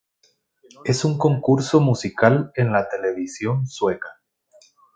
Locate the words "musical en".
1.79-2.71